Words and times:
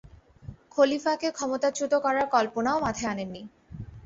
খলিফাকে 0.71 1.27
ক্ষমতাচ্যুত 1.31 1.93
করার 2.05 2.25
কল্পনাও 2.27 2.77
মাথায় 2.79 3.11
আনেননি। 3.11 3.41